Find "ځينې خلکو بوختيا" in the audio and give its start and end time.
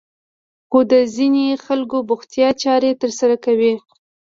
1.15-2.49